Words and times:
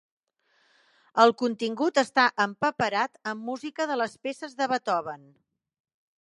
El 1.23 1.33
contingut 1.41 1.99
està 2.03 2.23
empaperat 2.45 3.21
amb 3.33 3.45
música 3.51 3.87
de 3.93 3.99
les 4.03 4.17
peces 4.29 4.57
de 4.63 4.69
Beethoven. 4.73 5.31